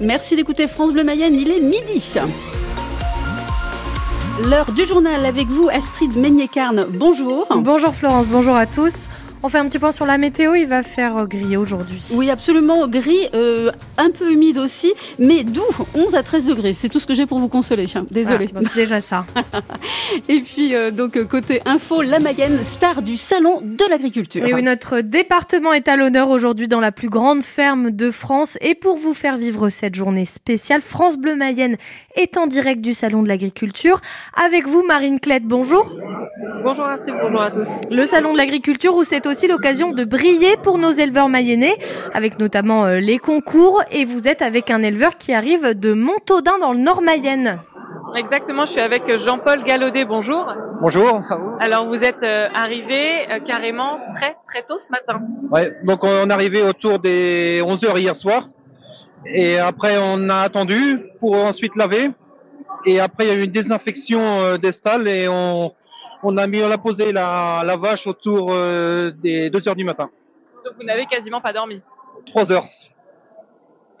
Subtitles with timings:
[0.00, 2.14] Merci d'écouter France Bleu Mayenne, il est midi.
[4.44, 6.86] L'heure du journal avec vous, Astrid Meignet-Carne.
[6.90, 7.46] Bonjour.
[7.56, 9.08] Bonjour Florence, bonjour à tous.
[9.46, 12.02] On fait un petit point sur la météo, il va faire euh, gris aujourd'hui.
[12.14, 15.62] Oui, absolument gris, euh, un peu humide aussi, mais doux,
[15.94, 16.72] 11 à 13 degrés.
[16.72, 17.86] C'est tout ce que j'ai pour vous consoler.
[18.10, 18.48] Désolée.
[18.56, 19.24] Ah, déjà ça.
[20.28, 24.44] Et puis, euh, donc, côté info, la Mayenne, star du salon de l'agriculture.
[24.52, 28.58] oui, notre département est à l'honneur aujourd'hui dans la plus grande ferme de France.
[28.60, 31.76] Et pour vous faire vivre cette journée spéciale, France Bleu Mayenne
[32.16, 34.00] est en direct du salon de l'agriculture.
[34.34, 35.94] Avec vous, Marine Clette, bonjour.
[36.64, 37.68] Bonjour Astrid, bonjour à tous.
[37.92, 41.76] Le salon de l'agriculture où c'est aussi l'occasion de briller pour nos éleveurs mayennais,
[42.14, 43.82] avec notamment euh, les concours.
[43.90, 47.58] Et vous êtes avec un éleveur qui arrive de Montaudin dans le Nord Mayenne.
[48.16, 50.46] Exactement, je suis avec Jean-Paul Galaudet, bonjour.
[50.80, 51.20] Bonjour.
[51.60, 55.20] Alors vous êtes euh, arrivé euh, carrément très très tôt ce matin.
[55.50, 58.48] Ouais, donc on est arrivé autour des 11h hier soir.
[59.26, 62.10] Et après on a attendu pour ensuite laver.
[62.86, 65.72] Et après il y a eu une désinfection des stalles et on,
[66.22, 69.84] on a mis, on a posé la, la vache autour euh, des 2 heures du
[69.84, 70.10] matin.
[70.64, 71.82] Donc vous n'avez quasiment pas dormi.
[72.26, 72.66] 3 heures.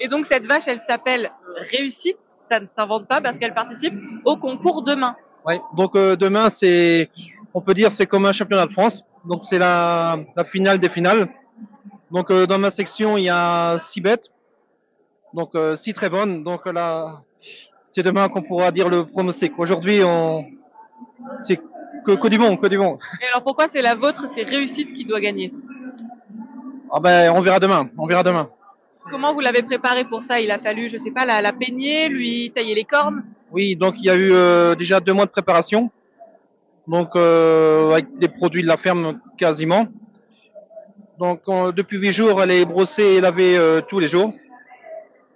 [0.00, 1.30] Et donc cette vache, elle s'appelle
[1.70, 2.18] Réussite.
[2.48, 5.16] Ça ne s'invente pas parce qu'elle participe au concours demain.
[5.46, 5.54] Oui.
[5.76, 7.10] Donc euh, demain, c'est,
[7.54, 9.04] on peut dire, c'est comme un championnat de France.
[9.24, 11.28] Donc c'est la, la finale des finales.
[12.10, 14.30] Donc euh, dans ma section, il y a 6 bêtes.
[15.34, 16.44] Donc 6 très bonnes.
[16.44, 17.22] Donc là,
[17.82, 19.58] c'est demain qu'on pourra dire le pronostic.
[19.58, 20.46] Aujourd'hui, on,
[21.34, 21.60] c'est
[22.14, 22.98] que, du bon, que du bon.
[23.20, 25.52] Et alors pourquoi c'est la vôtre, c'est réussite qui doit gagner
[26.92, 28.48] Ah ben on verra demain, on verra demain.
[29.10, 30.40] Comment vous l'avez préparé pour ça?
[30.40, 33.24] Il a fallu, je sais pas, la, la peigner, lui tailler les cornes?
[33.50, 35.90] Oui, donc il y a eu euh, déjà deux mois de préparation,
[36.86, 39.86] donc euh, avec des produits de la ferme quasiment.
[41.18, 41.42] Donc
[41.74, 44.32] depuis huit jours, elle est brossée et lavée euh, tous les jours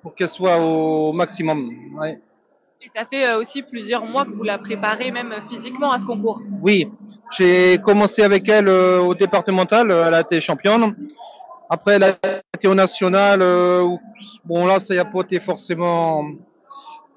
[0.03, 1.71] pour qu'elle soit au maximum.
[1.99, 2.19] Ouais.
[2.83, 6.07] Et ça fait euh, aussi plusieurs mois que vous la préparez même physiquement à ce
[6.07, 6.41] concours.
[6.63, 6.91] Oui,
[7.37, 10.95] j'ai commencé avec elle euh, au départemental, elle a été championne.
[11.69, 12.13] Après, elle a
[12.57, 13.43] été au national.
[13.43, 13.87] Euh,
[14.45, 16.25] bon, là, ça y a pas été forcément.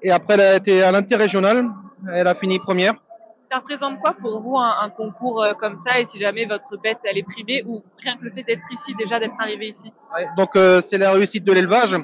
[0.02, 1.70] Et après, elle a été à l'interrégional.
[2.12, 2.94] Elle a fini première.
[3.54, 7.18] Ça représente quoi pour vous un, concours comme ça Et si jamais votre bête elle
[7.18, 9.92] est privée ou rien que le fait d'être ici, déjà d'être arrivé ici?
[10.36, 11.96] Donc, c'est la réussite de l'élevage.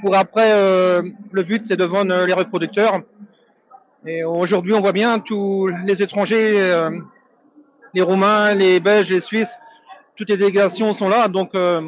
[0.00, 1.02] Pour après, euh,
[1.32, 3.00] le but, c'est de vendre les reproducteurs.
[4.04, 6.90] Et aujourd'hui, on voit bien tous les étrangers, euh,
[7.94, 9.56] les Roumains, les Belges, les Suisses,
[10.16, 11.28] toutes les délégations sont là.
[11.28, 11.82] Donc, euh,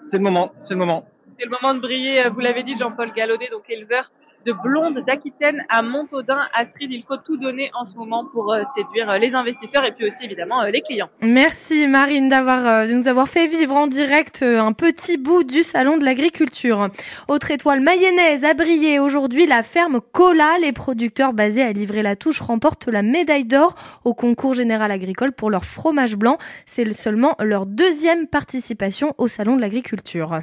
[0.00, 0.52] c'est le moment.
[0.58, 1.06] C'est le moment.
[1.38, 2.28] C'est le moment de briller.
[2.30, 4.10] Vous l'avez dit, Jean-Paul Galaudet, donc éleveur
[4.46, 6.38] de blonde d'Aquitaine à Montaudin.
[6.54, 9.90] Astrid, il faut tout donner en ce moment pour euh, séduire euh, les investisseurs et
[9.90, 11.08] puis aussi évidemment euh, les clients.
[11.20, 15.98] Merci Marine d'avoir de nous avoir fait vivre en direct un petit bout du salon
[15.98, 16.88] de l'agriculture.
[17.26, 20.58] Autre étoile mayonnaise a brillé aujourd'hui, la ferme Cola.
[20.60, 23.74] Les producteurs basés à Livrer-la-Touche remportent la médaille d'or
[24.04, 26.38] au concours général agricole pour leur fromage blanc.
[26.66, 30.40] C'est seulement leur deuxième participation au salon de l'agriculture.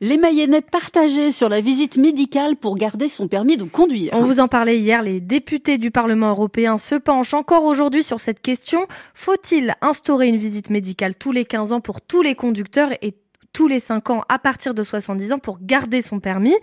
[0.00, 4.10] Les Mayennais partagés sur la visite médicale pour garder son permis de conduire.
[4.14, 8.20] On vous en parlait hier, les députés du Parlement européen se penchent encore aujourd'hui sur
[8.20, 8.86] cette question.
[9.12, 13.14] Faut-il instaurer une visite médicale tous les 15 ans pour tous les conducteurs et
[13.52, 16.54] tous les 5 ans à partir de 70 ans pour garder son permis?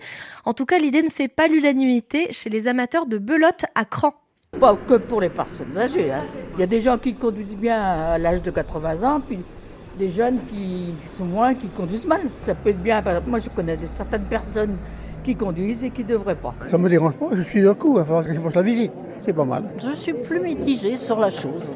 [0.44, 4.14] En tout cas, l'idée ne fait pas l'unanimité chez les amateurs de belote à cran.
[4.58, 6.10] Pas que pour les personnes âgées.
[6.10, 6.24] Hein.
[6.56, 9.38] Il y a des gens qui conduisent bien à l'âge de 80 ans, puis
[9.98, 12.22] des jeunes qui sont moins, qui conduisent mal.
[12.42, 13.02] Ça peut être bien.
[13.26, 14.76] Moi, je connais certaines personnes
[15.22, 16.54] qui conduisent et qui ne devraient pas.
[16.68, 18.62] Ça me dérange pas, je suis d'un coup, il va falloir que je fasse la
[18.62, 18.92] visite.
[19.24, 19.64] C'est pas mal.
[19.78, 21.70] Je suis plus mitigée sur la chose.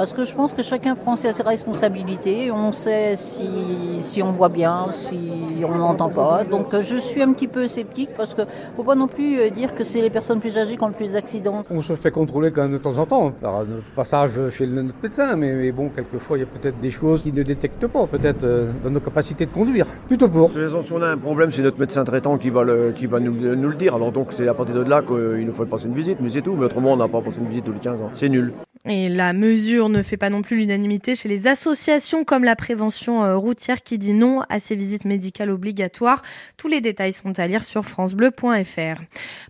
[0.00, 2.50] Parce que je pense que chacun prend ses responsabilités.
[2.50, 6.42] On sait si, si on voit bien, si on n'entend pas.
[6.42, 8.40] Donc euh, je suis un petit peu sceptique parce que
[8.78, 10.94] faut pas non plus euh, dire que c'est les personnes plus âgées qui ont le
[10.94, 11.64] plus d'accidents.
[11.70, 14.94] On se fait contrôler quand même de temps en temps par notre passage chez notre
[15.02, 15.36] médecin.
[15.36, 18.70] Mais, bon, quelquefois il y a peut-être des choses qui ne détectent pas, peut-être euh,
[18.82, 19.84] dans nos capacités de conduire.
[20.08, 20.50] Plutôt pour.
[20.50, 23.34] Si on a un problème, c'est notre médecin traitant qui va, le, qui va nous,
[23.34, 23.96] nous le dire.
[23.96, 26.40] Alors donc c'est à partir de là qu'il nous faut passer une visite, mais c'est
[26.40, 26.56] tout.
[26.56, 28.10] Mais autrement, on n'a pas passé une visite tous les 15 ans.
[28.14, 28.54] C'est nul.
[28.86, 33.22] Et la mesure ne fait pas non plus l'unanimité chez les associations comme la prévention
[33.22, 36.22] euh, routière qui dit non à ces visites médicales obligatoires.
[36.56, 39.02] Tous les détails sont à lire sur francebleu.fr.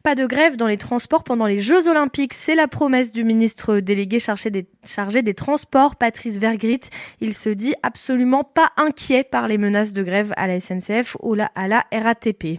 [0.03, 3.79] Pas de grève dans les transports pendant les Jeux Olympiques, c'est la promesse du ministre
[3.79, 6.81] délégué chargé des, Transports, Patrice Vergrit.
[7.21, 11.37] Il se dit absolument pas inquiet par les menaces de grève à la SNCF ou
[11.55, 12.59] à la RATP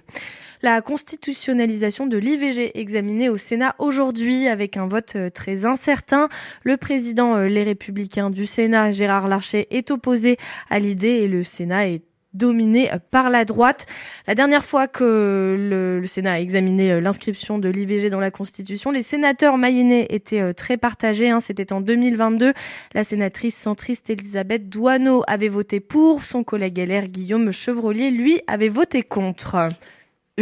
[0.62, 6.30] la constitutionnalisation de l'IVG examinée au Sénat aujourd'hui avec un vote euh, très incertain.
[6.64, 10.38] Le président euh, Les Républicains du Sénat, Gérard Larcher, est opposé
[10.70, 12.04] à l'idée et le Sénat est
[12.34, 13.86] dominé par la droite.
[14.26, 19.04] La dernière fois que le, Sénat a examiné l'inscription de l'IVG dans la Constitution, les
[19.04, 21.30] sénateurs mayennais étaient très partagés.
[21.30, 21.42] Hein.
[21.42, 22.54] C'était en 2022.
[22.94, 26.24] La sénatrice centriste Elisabeth Douaneau avait voté pour.
[26.24, 29.68] Son collègue LR Guillaume Chevrolier, lui, avait voté contre.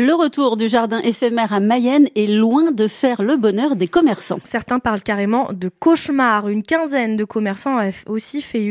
[0.01, 4.39] Le retour du jardin éphémère à Mayenne est loin de faire le bonheur des commerçants.
[4.45, 6.47] Certains parlent carrément de cauchemar.
[6.47, 8.63] Une quinzaine de commerçants a aussi fait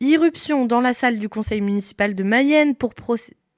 [0.00, 2.94] irruption dans la salle du conseil municipal de Mayenne pour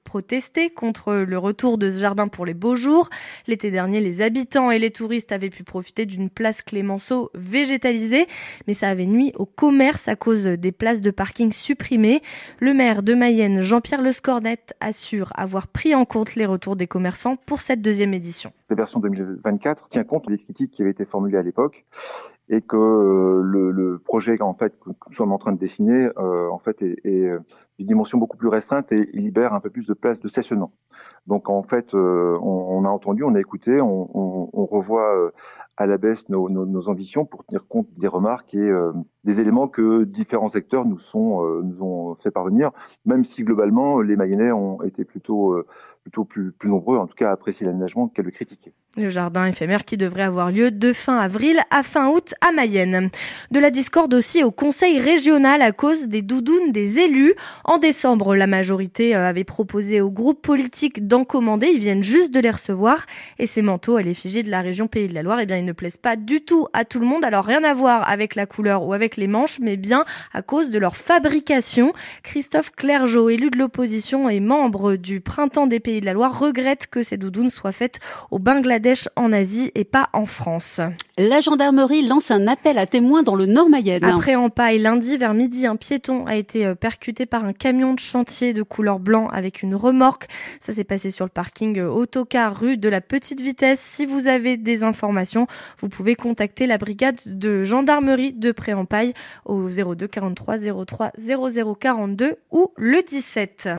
[0.05, 3.09] protester contre le retour de ce jardin pour les beaux jours.
[3.47, 8.27] L'été dernier, les habitants et les touristes avaient pu profiter d'une place Clémenceau végétalisée,
[8.67, 12.21] mais ça avait nuit au commerce à cause des places de parking supprimées.
[12.59, 17.35] Le maire de Mayenne, Jean-Pierre Lescornette, assure avoir pris en compte les retours des commerçants
[17.35, 18.53] pour cette deuxième édition.
[18.69, 21.85] La version 2024 tient compte des critiques qui avaient été formulées à l'époque
[22.47, 26.47] et que euh, le, projet en fait que nous sommes en train de dessiner euh,
[26.49, 29.85] en fait est, est euh, d'une dimension beaucoup plus restreinte et libère un peu plus
[29.85, 30.71] de place de stationnement.
[31.27, 35.31] Donc en fait, on, on, a entendu, on a écouté, on, revoit
[35.77, 38.71] à la baisse nos, ambitions pour tenir compte des remarques et
[39.23, 42.71] des éléments que différents secteurs nous ont fait parvenir,
[43.05, 45.63] même si globalement les Mayennais ont été plutôt
[46.05, 48.71] plutôt plus, plus nombreux, en tout cas à apprécier l'aménagement qu'à le critiquer.
[48.95, 53.09] Le jardin éphémère qui devrait avoir lieu de fin avril à fin août à Mayenne.
[53.49, 57.33] De la discorde aussi au conseil régional à cause des doudounes des élus.
[57.67, 61.65] En décembre, la majorité euh, avait proposé aux groupes politiques d'en commander.
[61.73, 63.07] Ils viennent juste de les recevoir.
[63.39, 65.65] Et ces manteaux à l'effigie de la région Pays de la Loire, eh bien, ils
[65.65, 67.25] ne plaisent pas du tout à tout le monde.
[67.25, 70.69] Alors, rien à voir avec la couleur ou avec les manches, mais bien à cause
[70.69, 71.91] de leur fabrication.
[72.21, 76.85] Christophe Clergeau, élu de l'opposition et membre du Printemps des Pays de la Loire regrette
[76.85, 80.81] que ces doudounes soient faites au Bangladesh en Asie et pas en France.
[81.17, 84.03] La gendarmerie lance un appel à témoins dans le Nord-Mayenne.
[84.03, 87.93] Après en paille, lundi vers midi, un piéton a été euh, percuté par un camion
[87.93, 90.27] de chantier de couleur blanc avec une remorque.
[90.61, 93.79] Ça s'est passé sur le parking euh, autocar rue de la Petite Vitesse.
[93.81, 95.47] Si vous avez des informations,
[95.79, 99.13] vous pouvez contacter la brigade de gendarmerie de Pré-en-Paille
[99.45, 103.69] au 02 43 03 00 42 ou le 17.